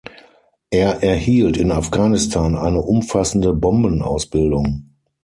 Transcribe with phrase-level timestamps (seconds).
[0.71, 4.95] Er erhielt in Afghanistan eine umfassende Bombenausbildung.